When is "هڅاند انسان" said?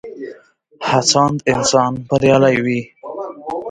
0.87-1.91